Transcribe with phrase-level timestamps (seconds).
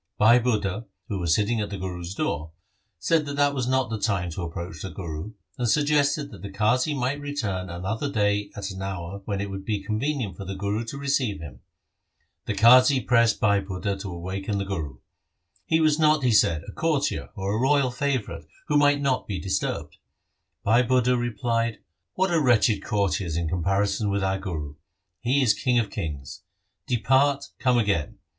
[0.17, 2.53] Bhai Budha, who Was sitting at the Guru's door,
[2.97, 6.49] said that that was not the time to approach the Guru, and suggested that the
[6.49, 10.55] Qazi might return another day at an hour when it would be convenient for the
[10.55, 11.59] Guru to receive him.
[12.47, 14.97] The Qazi pressed Bhai Budha to awaken the Guru.
[15.67, 19.97] He was not, he said, a courtier or royal favourite who might not be disturbed.
[20.63, 21.77] Bhai Budha replied,'
[22.15, 24.73] What are wretched courtiers in comparison with our Guru?
[25.19, 26.41] He is king of kings.
[26.87, 28.17] Depart, come again.